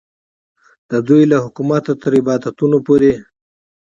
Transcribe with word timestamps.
د 0.91 0.93
دوی 1.07 1.23
له 1.31 1.37
حکومته 1.43 1.91
تر 2.01 2.11
عبادتونو 2.21 2.77
پورې. 2.87 3.13